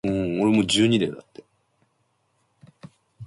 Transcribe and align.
He 0.03 0.07
attended 0.09 0.67
Jesus 0.67 0.99
College, 0.99 0.99
Cambridge. 0.99 1.43